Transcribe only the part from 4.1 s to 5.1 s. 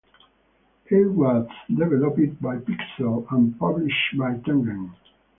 by Tengen.